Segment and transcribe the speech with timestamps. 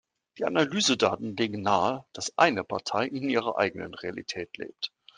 [0.39, 4.91] Die Analysedaten legen nahe, dass eine Partei in ihrer eigenen Realität lebt.